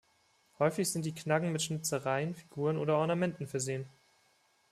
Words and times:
Häufig 0.57 0.91
sind 0.91 1.05
die 1.05 1.13
Knaggen 1.13 1.51
mit 1.51 1.61
Schnitzereien, 1.61 2.33
Figuren 2.33 2.79
oder 2.79 2.97
Ornamenten 2.97 3.45
versehen. 3.45 3.87